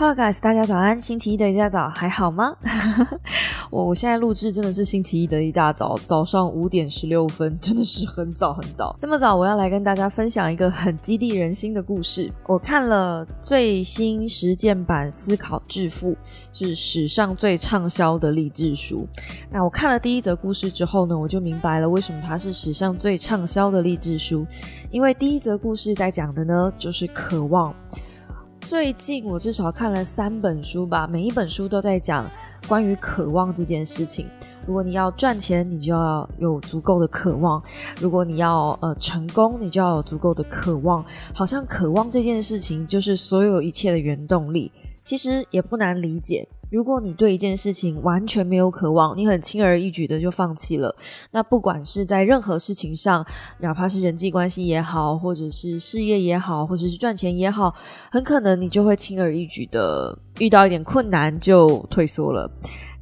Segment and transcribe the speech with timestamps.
[0.00, 0.98] Hello guys，大家早安！
[0.98, 2.56] 星期一的一大早还好吗？
[3.70, 8.96] 我我现在录制真的是星期一的一大早，早上五点十六分，真的是很早很早。
[8.98, 12.32] 这么早，我要来跟大家分享一个很激励人心的故事。
[12.46, 16.12] 我看了最新实践版《思考致富》，
[16.50, 19.06] 是史上最畅销的励志书。
[19.50, 24.46] 那我看了第一则故事之后呢，我就明白了为什么它是史上最畅销的励志书。
[24.90, 27.74] 因为第一则故事在讲的呢，就是渴望。
[28.60, 32.30] 最近我至少看了三本书吧，每一本书都在讲
[32.68, 34.28] 关于渴望这件事情。
[34.66, 37.60] 如果你要赚钱，你就要有足够的渴望；
[38.00, 41.04] 如果你要呃成功，你就要有足够的渴望。
[41.34, 44.70] 好像渴望这件事情就是所有一切的原动力。
[45.02, 46.46] 其实也不难理解。
[46.70, 50.94] 如果你对一件事情完全没有渴望，你很轻而易举的就放弃了，
[51.32, 53.26] 那不管是在任何事情上，
[53.58, 57.74] 哪怕是人际关系也好，或者是事业也好，或者是赚钱也好，
[58.08, 62.48] 很可能你就会轻而易举的遇到一点困难就退缩了。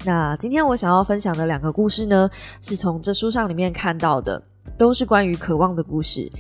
[0.07, 2.31] 那今天我想要分享的两个故事呢，
[2.63, 4.43] 是从这书上里面看到的，
[4.79, 6.33] 都是关于渴望的故事。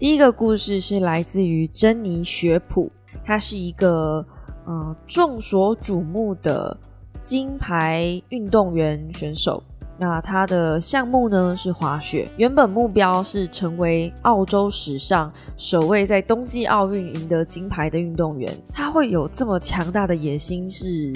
[0.00, 2.90] 第一个故事是来自于珍妮·雪普，
[3.24, 4.26] 她是一个。
[4.66, 6.76] 嗯，众所瞩目的
[7.20, 9.62] 金牌运动员选手，
[9.98, 12.28] 那他的项目呢是滑雪。
[12.36, 18.52] 原本目标是成为澳洲史上首位在冬季奥运赢得金牌的运动员。
[18.72, 21.12] 他会有这么强大的野心是？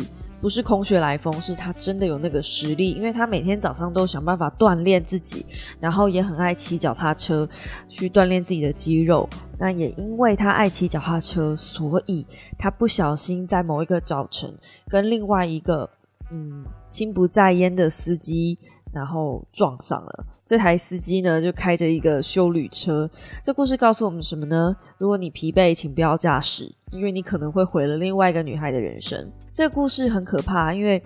[0.46, 5.44] 不是空穴来风，是他真的有那个实力，因为他每天早上都想办法锻炼自己，
[5.80, 7.48] 然后也很爱骑脚踏车
[7.88, 9.28] 去锻炼自己的肌肉。
[9.58, 12.24] 那也因为他爱骑脚踏车，所以
[12.56, 14.54] 他不小心在某一个早晨
[14.86, 15.90] 跟另外一个
[16.30, 18.56] 嗯心不在焉的司机。
[18.96, 23.08] 然后撞上了，这台司机呢就开着一个修旅车。
[23.44, 24.74] 这故事告诉我们什么呢？
[24.96, 29.30] 如果你疲惫，请不要驾驶，因为你可能会毁了另外一个女孩的人生。
[29.52, 31.02] 这个故事很可怕，因为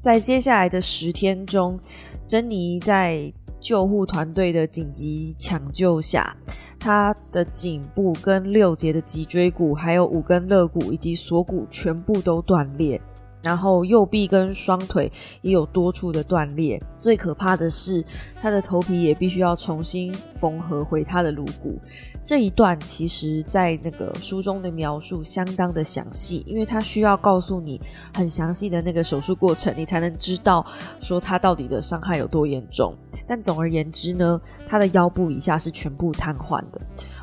[0.00, 1.78] 在接下来的十天中，
[2.26, 6.36] 珍妮在救护团队的紧急抢救下，
[6.76, 13.00] 她的颈部跟六节的脊椎骨，还有五根肋骨以及锁骨全部都断裂。
[13.42, 15.10] 然后右臂跟双腿
[15.42, 18.04] 也有多处的断裂，最可怕的是
[18.40, 21.78] 他的头皮也必须要重新缝合回他的颅骨。
[22.22, 27.80] 这一段其实，在那个书中的描述相当的详细，因为他需要告诉你
[28.14, 30.66] 很详细的那个手术过程，你才能知道
[31.00, 32.94] 说他到底的伤害有多严重。
[33.26, 36.80] 但总而言之呢，他的腰部以下是全部瘫痪的。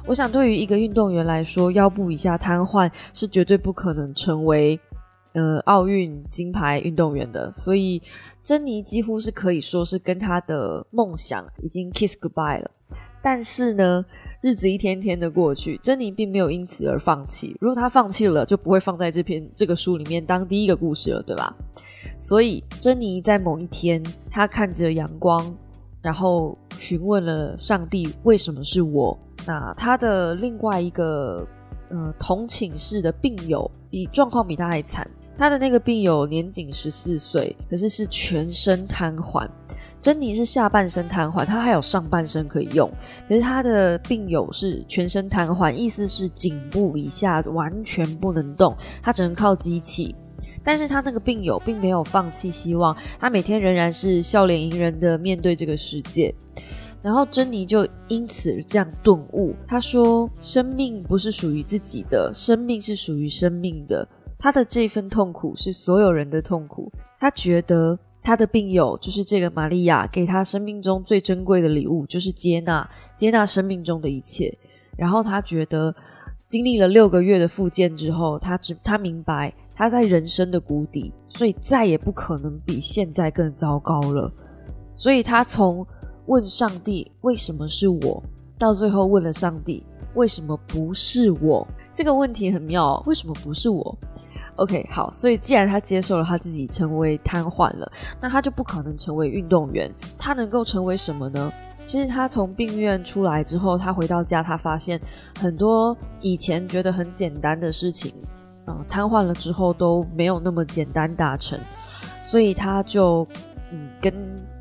[0.07, 4.79] 我想对于一个运动员来说，腰部以下瘫痪是绝对不可能成为。
[5.35, 8.01] 呃，奥运金牌运动员的，所以
[8.41, 12.71] 珍妮几乎是可以说是跟她的梦想已经 kiss goodbye 了。
[13.21, 14.05] 但是呢，
[14.39, 17.53] 日子一天天的过去，珍妮并没有因此而放弃。
[17.59, 21.53] 如果她放弃了，就不会放在这篇这个书里面当第一个故事了，对吧？
[22.17, 24.01] 所以，珍妮在某一天，
[24.31, 25.53] 她看着阳光，
[26.01, 29.17] 然后询问了上帝：为什么是我？
[29.45, 31.45] 那她的另外一个
[31.89, 35.05] 呃同寝室的病友，比状况比他还惨。
[35.37, 39.47] 他的那个病友年仅十四岁，可是是全身瘫痪。
[40.01, 42.87] 珍妮是下半身瘫痪，他还有上半身可以用。
[43.27, 50.15] 可是他的病友是全身瘫痪，意思是颈部以下完全不能动，他只能靠机器。
[50.63, 56.33] 但是他那个病友并没有放弃希望，他每天仍然是笑脸迎人的面对这个世界。
[57.01, 64.07] 然后珍妮就因此这样顿悟，他说：“生命不是属于自己的，生命是属于生命的。”
[64.37, 66.91] 他的这份痛苦是所有人的痛苦。
[67.19, 74.55] 他觉得他的病友就是这个玛利亚，给他生命中最珍贵的礼物就是接纳，接纳生命中的一切。
[74.97, 75.93] 然后他觉得
[76.47, 84.31] 经历了六个月的复健之后，他只他明白他在人生的谷底，所以再也不可能比现在更糟糕了。
[84.95, 85.85] 所以他从
[86.27, 88.23] 问上帝为什么是我，
[88.57, 91.67] 到最后问了上帝为什么不是我。
[91.93, 93.97] 这个问题很妙，为什么不是我
[94.55, 99.91] ？OK，好，所以既然他接受了他自己成为瘫痪了，那他就不可能成为运动员。
[100.17, 101.51] 他能够成为什么呢？
[101.85, 104.99] 其实他从病院出来之后，他回到家，他发现
[105.39, 108.13] 很多以前觉得很简单的事情，
[108.67, 111.59] 嗯，瘫痪了之后都没有那么简单达成。
[112.21, 113.27] 所以他就
[113.71, 114.13] 嗯跟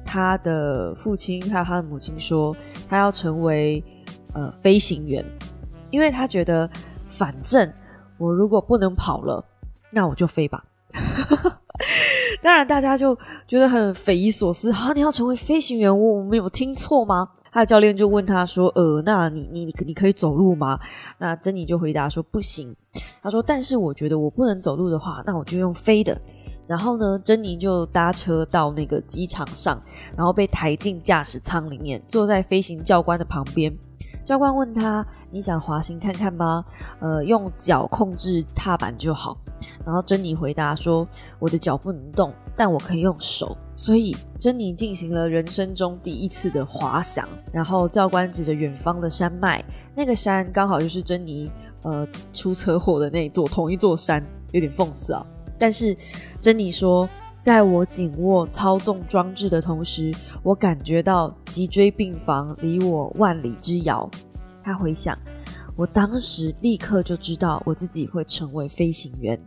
[0.05, 2.55] 他的父亲还有他的母亲说，
[2.89, 3.83] 他要成为
[4.35, 5.25] 呃飞行员，
[5.91, 6.69] 因为他觉得。
[7.07, 7.73] 反正
[8.19, 9.45] 我如果不能跑了，
[9.95, 10.65] 那我就飞吧。
[12.43, 13.17] 当然，大家就
[13.49, 14.93] 觉得很匪夷所思啊！
[14.95, 17.29] 你要成为飞行员，我我没有听错吗？
[17.51, 20.79] 他的教练就问他说：“呃，那你你你你可以走路吗？”
[21.19, 22.75] 那珍妮就回答说：“不行。”
[23.23, 26.21] 他说：“但是我觉得我不能走路的话，那我就用飞的。”
[26.67, 29.81] 然后呢，珍妮就搭车到那个机场上，
[30.17, 33.73] 然后被抬进驾驶舱里面，坐在飞行教官的旁边。
[34.25, 36.65] 教官问他：“你想滑行看看吗？
[36.99, 39.37] 呃，用脚控制踏板就好。”
[39.85, 41.07] 然后珍妮回答说
[41.39, 47.29] ：“我的脚不能动，但我可以用手。”所以珍妮进行了人生中第一次的滑翔。
[47.53, 49.63] 然后教官指着远方的山脉，
[49.95, 51.51] 那个山刚好就是珍妮
[51.83, 55.25] 呃出车祸的那一座同一座山，有点讽刺啊。
[55.59, 55.97] 但是
[56.41, 57.09] 珍妮说。
[57.45, 60.11] 在我紧握操纵装置的同时，
[60.43, 64.11] 我感觉到脊椎病房离我万里之遥。
[64.63, 65.15] 他回想，
[65.77, 69.39] 我当时立刻就知道我自己会成为飞行员。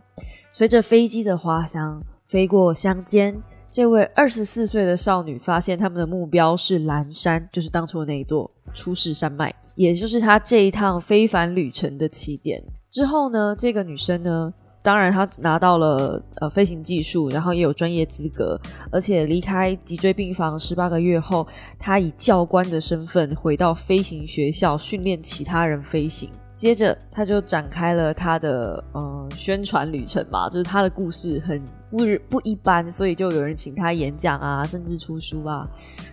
[0.52, 3.36] 随着飞机的滑翔飞过乡间，
[3.68, 12.62] 这位二十四岁的少女发现他们的目标是蓝山，就是当初的那一座出世山脉，也就是她这一趟非凡旅程的起点。
[12.88, 14.54] 之后呢，这个女生呢？
[14.88, 18.58] 当然，他拿到了呃飞行技术，然后也有专业资格，
[18.90, 21.46] 而且离开脊椎病房十八个月后，
[21.78, 26.30] 他以教官的身份回到飞行学校训练其他人飞行。
[26.54, 31.98] 接着，他就展开了他的呃宣传旅程嘛，就是他的故事很不
[32.30, 35.68] 不一般，所以就有人请他演讲啊，甚至出书啊。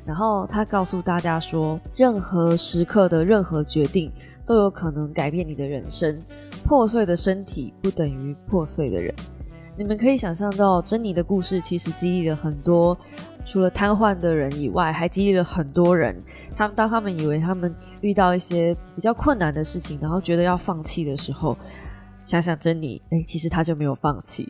[0.06, 4.12] 然后他告诉大家说，任何时刻的任何决定。
[4.46, 6.22] 都有可能改变你的人生。
[6.64, 9.14] 破碎的身体不等于破碎的人。
[9.78, 12.98] 你们可以想象到，珍妮的故事其实激励了很多
[13.46, 16.16] 除了瘫痪的人以外，还激励了很多人。
[16.56, 21.58] 他们当他们以为他们遇到一些比较困难的事情，然后觉得要放弃的时候，
[22.24, 24.50] 想想珍妮，哎，其实他就没有放弃。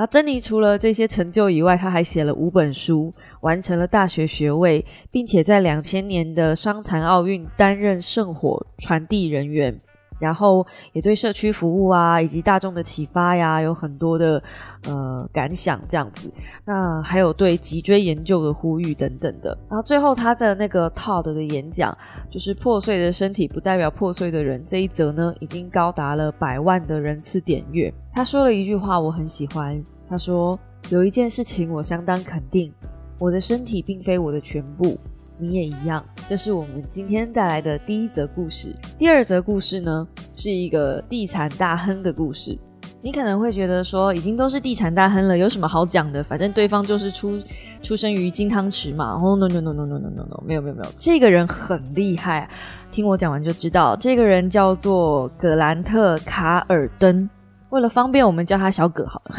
[0.00, 9.80] 那珍妮除了这些成就以外，她还写了五本书，完成了大学学位，并且在两千年的伤残奥运担任圣火传递人员。
[10.18, 14.42] 然后也对社区服务啊，以及大众的启发呀，有很多的
[14.86, 16.32] 呃感想这样子。
[16.64, 19.56] 那还有对脊椎研究的呼吁等等的。
[19.68, 21.96] 然后最后他的那个 Todd 的演讲，
[22.30, 27.92] 就是破碎的身体不代表破碎的人这一则呢，已经高达了百万的人次点阅。
[28.12, 29.82] 他说了一句话，我很喜欢。
[30.08, 30.58] 他说
[30.90, 32.72] 有一件事情我相当肯定，
[33.18, 34.98] 我的身体并非我的全部。
[35.38, 38.74] 你也一样，这是我们今天带来的第一则故事。
[38.98, 42.58] 第二则故事呢，是一个地产大亨的故事。
[43.00, 46.20] 你可能会觉得说，已经都是地产大亨了，有什么好讲的？
[46.20, 47.38] 反正对方就是出
[47.80, 49.12] 出生于金汤匙嘛。
[49.14, 52.50] 哦，no no no no no no no no，没有没有没有，这个人很厉害，
[52.90, 53.94] 听我讲完就知道。
[53.94, 57.30] 这个人叫做格兰特·卡尔登，
[57.70, 59.36] 为了方便，我们叫他小葛好了。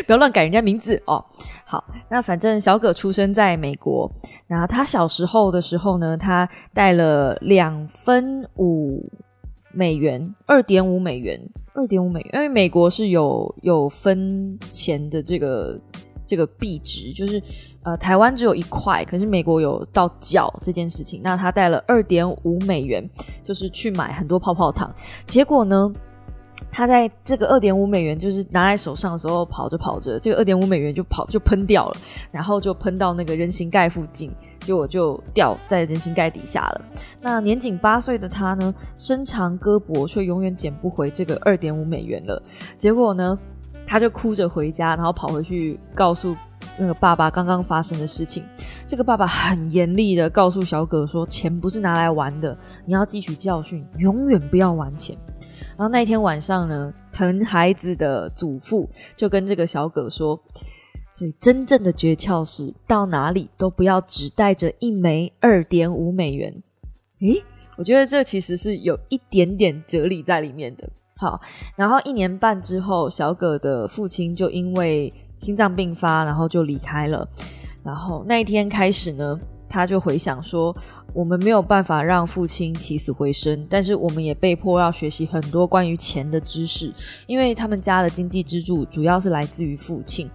[0.06, 1.24] 不要乱改人家名字哦。
[1.64, 4.10] 好，那反正小葛出生在美国，
[4.46, 9.08] 然后他小时候的时候呢，他带了两分五
[9.72, 11.40] 美元，二点五美元，
[11.74, 15.78] 二点五美元，因为美国是有有分钱的这个
[16.26, 17.40] 这个币值，就是
[17.82, 21.20] 呃台湾只有一块，可是美国有到角这件事情。
[21.22, 23.08] 那他带了二点五美元，
[23.44, 24.92] 就是去买很多泡泡糖，
[25.26, 25.92] 结果呢？
[26.72, 31.96] 他在这个二点五美元就是拿在手上的时候，跑着跑着，这个二点五美元就跑就喷掉了，
[32.30, 34.30] 然后就喷到那个人行盖附近，
[34.60, 36.82] 结果就掉在人行盖底下了。
[37.20, 42.40] 那年仅八岁的他呢，伸长胳膊却永远捡不回这个二点五美元了。
[42.78, 43.38] 结果呢，
[43.84, 46.36] 他就哭着回家，然后跑回去告诉
[46.78, 48.44] 那个爸爸刚刚发生的事情。
[48.86, 55.16] 这个爸爸很严厉的告诉小葛说：“钱不是拿来玩的，你要汲取教训，永远不要玩钱。”
[55.76, 60.40] 然后那一天晚上呢，疼孩子的祖父就跟这个小葛说
[61.10, 66.62] ：“所以真正的诀窍是，到哪里都不要只带着一枚二点五美元。”
[67.20, 67.42] 诶，
[67.76, 70.88] 我觉得这其实是有一点点哲理在里面的。
[71.16, 71.40] 好，
[71.76, 77.28] 然后一年半之后，小葛的父亲就因为心脏病发，然后就离开了。
[77.82, 79.38] 然后那一天开始呢，
[79.70, 80.76] 他就回想说。
[81.12, 86.94] 我们没有办法让父亲起死回生，但是我们也被迫要学习很多关于钱的知识，
[87.26, 90.30] 因为他们家的经济支柱主要是来自于父亲。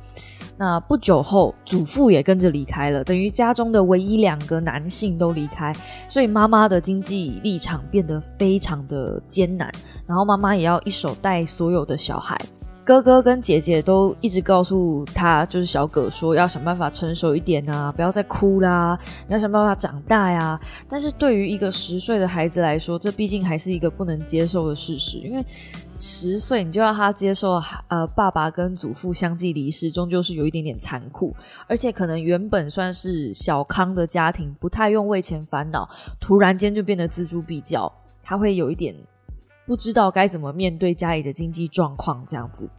[0.57, 5.73] 那不久后，祖父也跟着离开了，等于家中的唯一两个男性都离开，
[6.09, 9.71] 所以妈妈的经济立场变得非常的艰难，
[10.05, 12.37] 然后妈妈也要一手带所有的小孩。
[12.85, 18.95] 哥哥跟姐姐都一直告诉他，就是小葛说要想办法成熟一点啊，不要再哭啦，
[19.27, 20.59] 你要想办法长大呀。
[20.87, 25.43] 但是对于一个十岁的孩子来说，这毕竟还是一个不能接受的事实，因为
[25.97, 31.35] 十岁你就要他接受呃爸爸跟祖父相继离世，终究是有一点点残酷，
[31.67, 35.89] 而且可能原本算是小康的家庭，不太用为钱烦恼，
[36.19, 38.95] 突然间就变得锱铢必较，他会有一点。
[39.65, 42.69] 不知道该怎么面对家里的经济状况，这样子。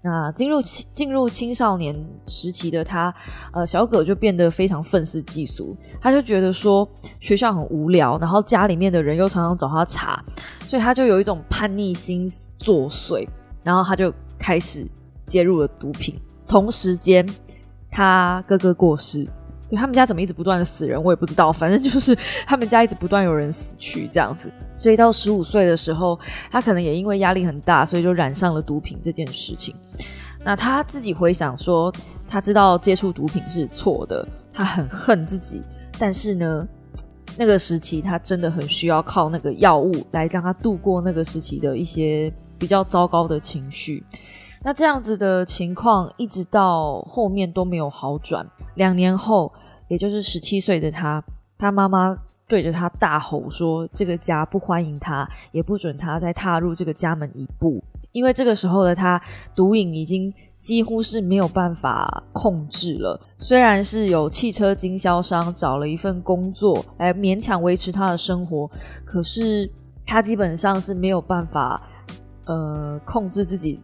[0.00, 0.62] 那进入
[0.94, 1.94] 进入青少年
[2.26, 3.14] 时期的他，
[3.52, 5.76] 呃，小葛就变得非常愤世嫉俗。
[6.00, 6.88] 他就觉得说
[7.20, 10.24] 学校很无聊，然后家里面的人又常常找他查，
[10.62, 12.26] 所以他就有一种叛逆心
[12.58, 13.28] 作祟，
[13.62, 14.86] 然后他就开始
[15.26, 16.18] 介入了毒品。
[16.46, 17.28] 同时间，
[17.90, 19.28] 他哥哥过世。
[19.68, 21.52] 对他们家怎么一直不断的死人，我也不知道。
[21.52, 24.50] 反正就是他们家一直不断有人死去这样子。
[24.78, 26.18] 所以到十五岁的时候，
[26.50, 29.74] 他可能也因为压力很大，所以就染上了毒品这件事情。
[30.44, 31.92] 那他自己回想说，
[32.26, 35.62] 他知道接触毒品是错的，他很恨自己。
[35.98, 36.66] 但是呢，
[37.36, 44.02] 那个时期他真的很需要靠那个药物来让他度过那个时期的一些比较糟糕的情绪。
[44.62, 48.46] 那这样子的情况一直到后面都没有好转。
[48.78, 49.52] 两年后，
[49.88, 51.22] 也就是十七岁的他，
[51.58, 52.16] 他妈妈
[52.48, 59.20] 对着他大吼说：“这个家不欢迎他，也不准他再踏入这个家门一步。”因为这个时候的他，
[59.54, 63.20] 毒瘾已经几乎是没有办法控制了。
[63.38, 68.68] 虽然是有汽车经销商找了一份工作来勉强维持他的生活，
[69.04, 69.70] 可是
[70.06, 71.82] 他基本上是没有办法，
[72.46, 73.78] 呃，控制自己。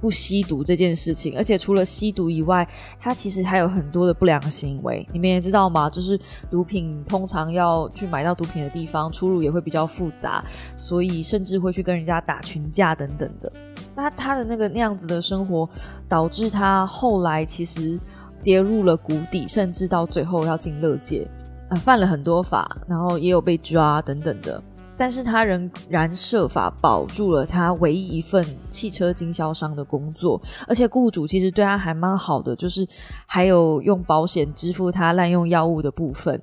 [0.00, 2.68] 不吸毒这件事情，而且除了吸毒以外，
[3.00, 5.06] 他其实还有很多的不良行为。
[5.12, 5.88] 你们也知道吗？
[5.88, 6.18] 就是
[6.50, 10.44] 毒品通常要去买到毒品的地方，出入也会比较复杂，
[10.76, 13.50] 所以甚至会去跟人家打群架等等的。
[13.94, 15.68] 那他的那个那样子的生活，
[16.08, 17.98] 导致他后来其实
[18.42, 21.26] 跌入了谷底，甚至到最后要进乐界，
[21.70, 24.62] 呃，犯了很多法，然后也有被抓等等的。
[24.96, 32.86] 但是他仍然设法保住了他唯一一份汽车经销商的工作，而且雇主其实对他还蛮好的，就是
[33.26, 36.40] 还有用保险支付他滥用药物的部分。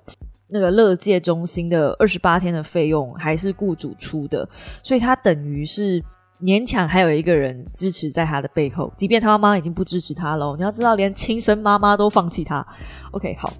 [0.47, 4.47] 那个乐界中心的二十八天的费用还是雇主出的，
[4.83, 6.03] 所以他等于是
[6.39, 10.55] 勉强还有一个人支持在他的背后，即便他妈妈已经不支持他了。
[10.55, 12.63] 你要知道，连亲生妈妈都放弃他。
[13.11, 13.51] OK，好。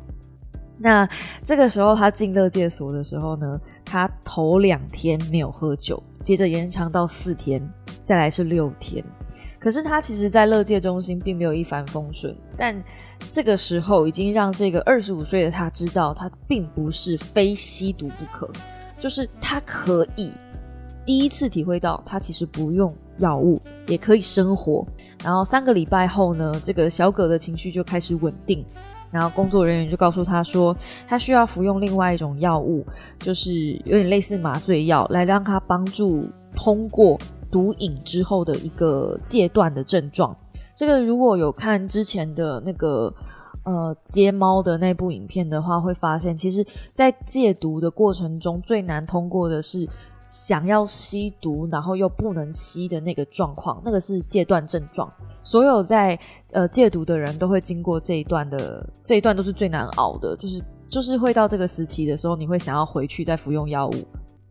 [0.84, 1.08] 那
[1.42, 3.60] 这个时候他进乐界所的时候呢？
[3.86, 7.62] 他头两天没有喝酒，接着延长到四天，
[8.04, 9.04] 再来是六天。
[9.60, 12.36] 可是他其实，在乐界中心并没有一帆风顺。
[12.58, 12.84] 但
[13.30, 18.50] 这个时候，已经让这个二十五岁的他知道，他并不是非吸毒不可，
[19.00, 20.34] 就是他可以
[21.06, 24.86] 第一次体会到，他其实不用药物也可以生活。
[25.24, 28.66] 然后三个礼拜后呢，这个小葛的情绪就开始稳定。
[29.14, 30.76] 然后工作人员就告诉他说，
[31.08, 32.84] 他需要服用另外一种药物，
[33.20, 33.54] 就是
[33.86, 37.18] 有点类似麻醉药，来让他帮助通过
[37.52, 40.36] 毒瘾之后的一个戒断的症状。
[40.76, 43.14] 这个如果有看之前的那个
[43.64, 46.66] 呃接猫的那部影片的话，会发现其实，
[46.96, 49.88] 在戒毒的过程中最难通过的是
[50.34, 55.08] 想要吸毒，然后又不能吸的那个状况，那个是戒断症状。
[55.44, 56.20] 所有在
[56.54, 63.94] 呃戒毒的人都会经过这一段的，这一段都是最难熬的，就是就是会到这个时期的时候，你会想要回去再服用药物，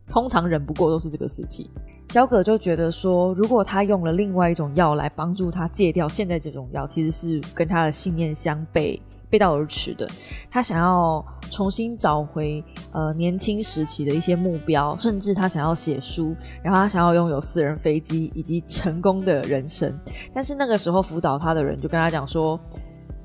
[0.09, 1.69] 通常忍不过都是这个时期。
[2.07, 8.97] 小葛就觉得说，如果他用了另外一种药来帮助他戒掉现在这种药，其实是跟他的信念相悖。
[9.33, 10.07] 背道而驰的，
[10.51, 19.99] 他想要重新找回呃年轻时期的一些目标，甚至他想要写书，然后他想要拥有私人飞机以及成功的人生。
[20.35, 22.59] 但是那个时候辅导他的人就跟他讲说：“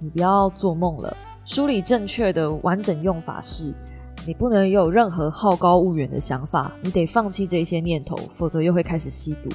[0.00, 3.74] 你不要做梦了，书里正确的完整用法是，
[4.26, 9.50] 你不能有任何好高骛远的想法，你得放弃这些念头，否则又会开始吸毒。”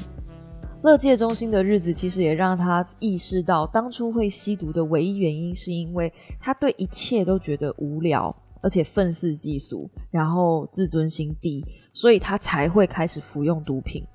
[0.83, 6.11] 乐界中心的日子，其实也让他意识到，当初会吸毒的唯一原因，是因为
[6.41, 14.05] 他对一切都觉得无聊，而且愤世嫉俗，然后自尊心低，所以他才会开始服用毒品。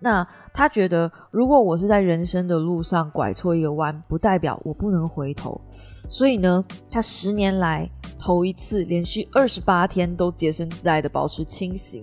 [0.00, 5.60] 那他觉得，如果我是在人生的路上拐错一个弯，不代表我不能回头。
[6.08, 7.88] 所以呢，他十年来
[8.18, 12.02] 头一次连续二十八天都洁身自爱的保持清醒。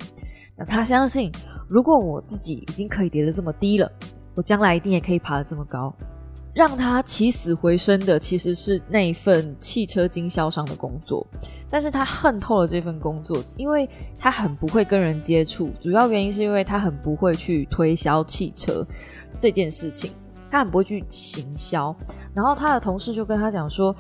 [0.55, 1.29] 那他相信。
[1.67, 3.91] 如果我自己已经可以跌得这么低了，
[4.35, 5.93] 我将来一定也可以爬得这么高。
[6.53, 11.25] 让他起死回生的其实是那一份汽车经销商的工作，
[11.69, 15.69] 但是他恨透了这份工作，因为他很不会跟人接触。
[15.79, 18.83] 主要原因是因为他很不会去推销汽车
[19.37, 20.11] 这件事情。
[20.49, 21.93] 他很不会去行销。
[22.33, 23.93] 然后他的同事就跟他讲说：“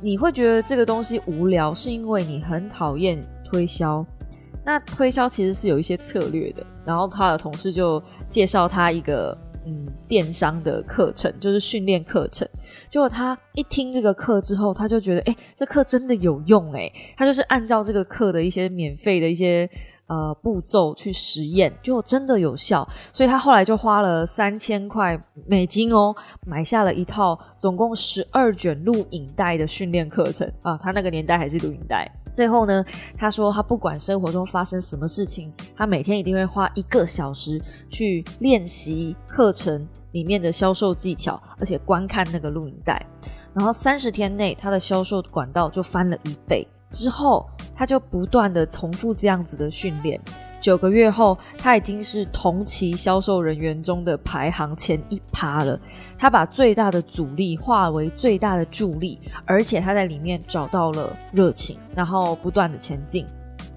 [0.00, 4.04] 你会觉得这个东西无聊，是因为你很讨厌推销。
[4.64, 9.38] 那推销其实是有一些策略的。”然后他的同事就介绍他一个。
[9.66, 12.48] 嗯，电商的课程就是训练课程。
[12.88, 19.68] 结果他一听这个课之后，他就觉得，哎，这课真的有用，哎，他就是按照这个课的一些免费的一些
[20.10, 22.86] 呃步骤去实验，就真的有效。
[23.12, 26.12] 所以他后来就花了三千块美金哦，
[26.44, 30.76] 买下了一套总共十二卷录影带的训练课程啊。
[30.82, 32.10] 他那个年代还是录影带。
[32.32, 32.84] 最后呢，
[33.16, 43.00] 他说他不管生活中发生什么事情，他每天一定会花一个小时去练习课程里面的销售技巧，而且观看那个录影带。
[43.54, 46.66] 然后三十天内，他的销售管道就翻了一倍。
[46.90, 50.20] 之后，他就不断的重复这样子的训练。
[50.60, 55.80] 九个月后，他已经是同期销售人员中的排行前一趴了。
[56.18, 63.26] 他把最大的阻力化为最大的助力，而且他在里面找到了热情，然后不断的前进。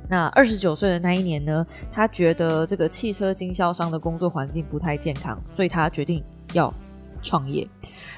[0.09, 6.71] 那二十九岁的那一年呢，他觉得这个汽车经销商的工作环境不太健康，所以他决定要
[7.23, 7.67] 创业。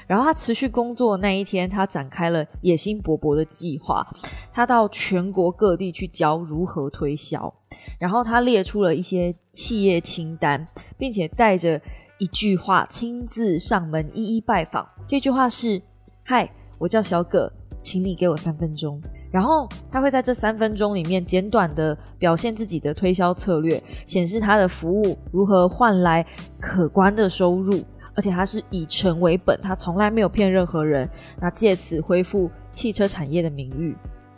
[0.06, 4.06] 然后他持续工作那一天，他展开了野心勃勃的计划。
[4.52, 7.52] 他到全国各地去教如何推销，
[7.98, 10.66] 然后他列出了一些企业清单，
[10.98, 11.80] 并且带着
[12.18, 14.86] 一句话亲自上门一一拜访。
[15.08, 15.82] 这句话是
[16.24, 19.00] ：“嗨，我叫小葛，请你给我三分钟。”
[19.32, 26.24] 然后他会在这三分钟里面简短的表现自己的推销策略，显示他的服务如何换来
[26.60, 27.82] 可观的收入。
[28.16, 31.08] 而且他是以诚为本，他从来没有骗任何人，
[31.38, 33.94] 那借此恢复汽车产业的名誉。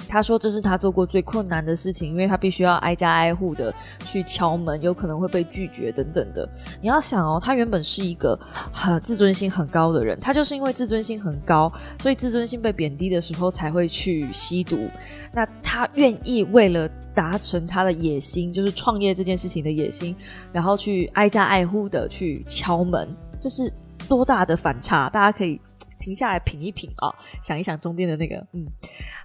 [0.08, 6.49] 他说这是他做过最困难的事情，因为他必须要挨家挨户的去敲门，有可能会被拒绝等等的。
[6.80, 8.38] 你要想哦，他原本是一个
[8.73, 11.70] 很自尊心很高的人，他就是因为自尊心很高，
[12.00, 14.88] 所以自尊心被贬低的时候才会去吸毒。
[15.32, 20.16] 那他愿意为了达成他的野心，就是创业这件事情的野心，
[20.52, 23.08] 然后去挨家挨户的去敲门。
[23.40, 23.73] 这是
[24.09, 25.09] 多大的反差？
[25.11, 25.61] 大家可以
[25.99, 28.66] 停下来品一品啊，想一想中间的那个，嗯，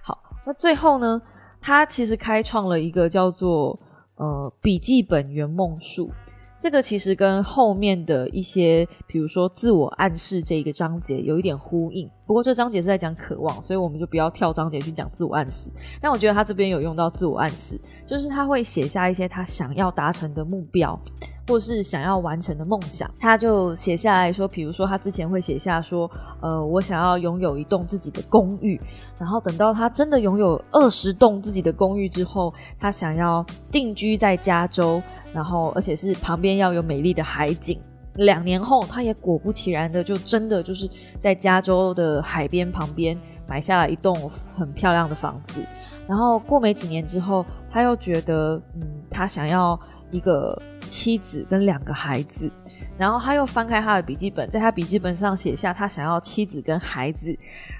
[0.02, 0.18] 好。
[0.46, 1.20] 那最后呢，
[1.60, 3.78] 他其实开创了一个叫做
[4.16, 6.10] 呃笔记本圆梦术。
[6.56, 12.08] 这个其实跟后面的一些，比如说自我暗示这一个章节有一点呼应。
[12.26, 15.70] 不过这章节是在讲渴望，所以我们就不要跳章节去讲自我暗示。
[16.00, 20.98] 但我觉得他这边有用到自我暗示，就是他会写下一些他想要达成的目标，
[21.46, 23.10] 或是想要完成的梦想。
[23.18, 28.80] 他就写下来说，比如说他之前会写下说，呃，我想要拥有一栋自己的公寓。
[29.18, 35.02] 然后等到他真的拥有二十栋自己的公寓之后，他想要定居在加州。
[35.32, 37.80] 然后，而且是旁边要有美丽的海景。
[38.14, 44.14] 两年后，他也果不其然的，就真的就是在加州的海边旁边买下了一栋
[44.54, 45.66] 很漂亮的房子。
[46.06, 49.76] 然后过没几年之后，他又觉得，嗯，他想要
[50.14, 52.50] 一个妻子跟两个孩子。
[52.96, 57.36] 然后他又翻开他的笔记本，在他笔记本上写下他想要妻子跟孩子。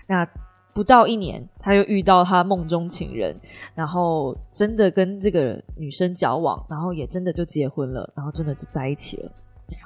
[0.09, 0.29] 那
[0.73, 3.37] 不到一年，他又遇到他梦中情人，
[3.77, 9.31] 然后真的跟这个女生交往，然后也真的就结婚了，然后真的就在一起了。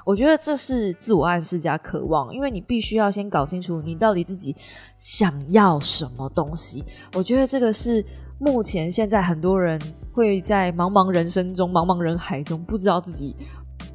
[0.03, 4.55] 我觉得这是自我暗示加渴望，因为你必须要先搞清楚你到底自己
[4.97, 6.83] 想要什么东西。
[7.13, 8.03] 我觉得这个是
[8.41, 9.77] 目前现在很多人
[10.13, 13.35] 会在茫茫人生中、茫茫人海中不知道自己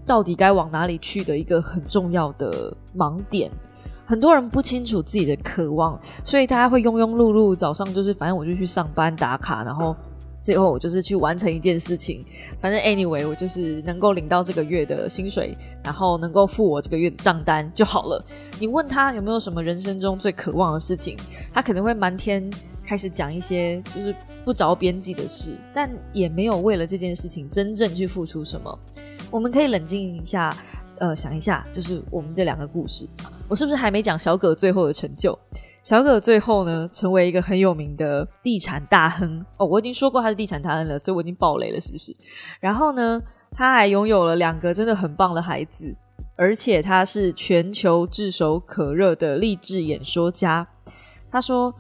[0.04, 3.50] 到底该往哪里去的一个很重要的盲点。
[4.04, 7.56] 很多人不清楚自己的渴望，所以大家会庸庸碌碌。
[7.56, 9.96] 早上就是反正我就去上班打卡，然后
[10.42, 12.22] 最后我就是去完成一件事情。
[12.60, 18.22] 反正 anyway，我就是能够领到这个月的薪水，然后能够付我这个月的账单就好了。
[18.60, 21.16] 你问他有没有什么人生中最渴望的事情，
[21.50, 22.50] 他可能会满天
[22.84, 28.78] 开始讲一些就是不着边际的事，但也没有为了这件事情真正去付出什么。
[29.30, 30.56] 我们可以冷静一下。
[30.98, 33.04] 呃，想一下，就是我们这两个故事，
[33.48, 35.36] 我是不是还没讲小葛最后的成就？
[35.82, 39.66] 小葛最后呢，成为一个很有名的地产大亨哦。
[39.66, 42.14] 我已经说过他是地产大亨了，所以我已经爆雷了，是不是？
[42.60, 43.20] 然后呢，
[43.50, 45.92] 他还拥有了两个真的很棒的孩子，
[46.36, 50.64] 而且他是全球炙手可热的励志演说家。
[51.28, 51.74] 他说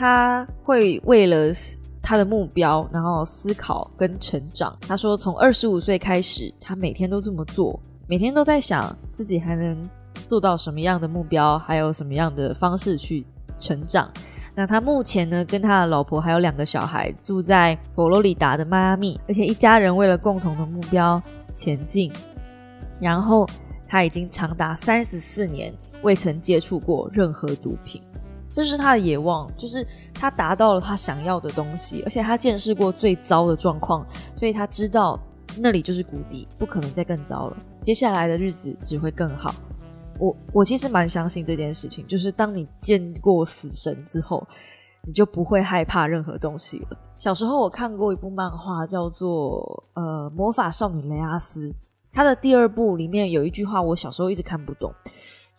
[0.00, 1.52] 他会为了
[2.00, 4.74] 他的目标，然后思考跟成长。
[4.80, 7.78] 他说从二十五岁开始，他每天都这么做。
[8.06, 9.76] 每天都在想自己还能
[10.14, 13.26] 做到什么样的目标，还有什么样的方式去
[13.58, 14.10] 成长。
[14.54, 21.22] 那他目前呢，跟他的老婆还有两个小孩住在佛罗里达的迈阿密，而且一家人为了共同的目标
[21.54, 22.10] 前进。
[22.98, 23.46] 然后
[23.86, 28.00] 他已经长达三十四年未曾接触过任何毒品，
[28.52, 35.18] 这是他的野望，就是他达到了他想要的东西，而且他见识过最糟的状况，所以他知道
[35.58, 39.54] 那里就是谷底，不可能再更糟了，接下来的日子只会更好。
[40.18, 44.46] 我我其实蛮相信这件事情，就是当你见过死神之后。
[45.02, 46.98] 你就不会害怕任何东西了。
[47.16, 51.70] 小时候我看过一部漫画，叫做《呃魔法少女雷阿斯》。
[52.12, 54.92] 它的第二部里面有一句话，我小时候一直看不懂，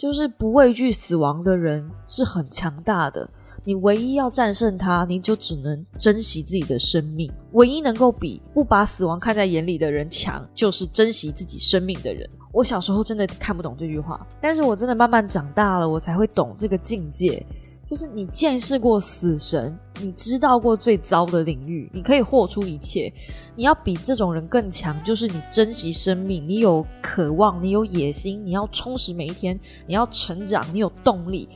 [0.01, 3.29] 就是不畏惧死亡的人是很强大的。
[3.63, 7.31] 你唯一要战胜他，你就只能珍惜自己的生命。
[7.51, 12.27] 唯一能够比不把死亡看在眼里的人强，就是珍惜自己生命的人。
[12.51, 17.45] 我小时候真的看不懂这句话，但是我真的慢慢长大了，我才会懂这个境界。
[17.91, 23.11] 就是你见识过死神，你知道过最糟的领域，你可以豁出一切。
[23.53, 31.49] 你要比这种人更强，就是你珍惜生命，你有渴望，你有野心，你要充实每一天，你要成长，你有动力，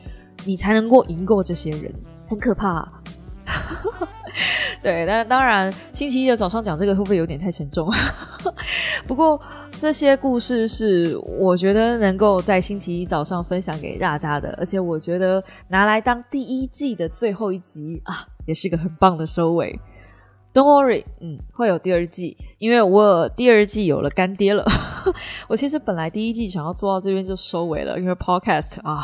[0.44, 1.90] 你才能够赢过这些人。
[2.28, 2.86] 很可怕。
[4.84, 7.90] 对，但当然，星期一的早上讲这个会不会有点太沉重？
[9.08, 9.40] 不过
[9.80, 19.80] 这些故事是我觉得能够在星期一早上分享给大家的，而且我觉得拿来当第一季的最后一集啊，也是个很棒的收尾。
[20.54, 24.66] Don't worry，嗯，会有第二季，因为我第二季有了干爹了。
[25.50, 29.04] 我其实本来第一季想要做到这边就收尾了，因为 Podcast 啊。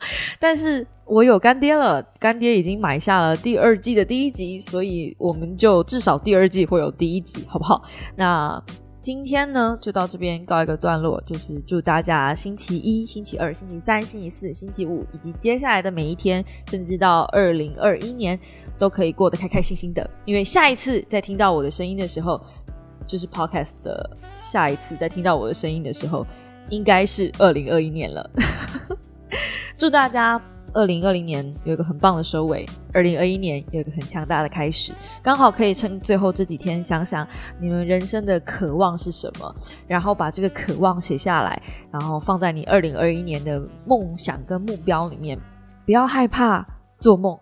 [0.38, 7.82] 但是我有干爹了，干爹已经买下了第二季的第一集，所以我们就至少第二季会有第一集，好不好？
[8.16, 8.62] 那
[9.00, 18.38] 今天呢，就到这边告一个段落，就是祝大家星期一、星期二、星期三、星期四、星期五，以及接下来的每一天，甚至到二零二一年，
[18.78, 20.08] 都可以过得开开心心的。
[20.24, 22.40] 因为下一次再听到我的声音的时候，
[23.04, 26.24] 就是 Podcast 的下一次再听到我的声音的时候，
[26.68, 28.30] 应该是二零二一年了。
[29.82, 30.40] 祝大家
[30.74, 37.26] 二零二零年有一个很棒的收尾，二零二一年有一个很强大的开始，刚好可以趁最后这几天想想
[37.58, 39.54] 你们人生的渴望是什么，
[39.88, 45.36] 然后把这个渴望写下来，然后放在你二零二一年的梦想跟目标里面。
[45.84, 46.64] 不要害怕
[46.96, 47.36] 做梦，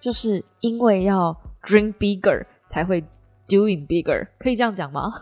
[0.00, 3.04] 就是因为要 dream bigger 才会
[3.46, 5.12] doing bigger，可以这样讲吗？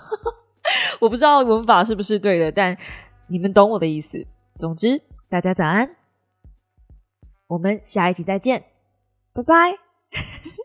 [1.01, 2.77] 我不知道文法是不是对的，但
[3.27, 4.25] 你们懂我的意思。
[4.57, 6.00] 总之，大家早安。
[7.51, 8.65] 我们下一期再见
[9.33, 9.79] 拜拜。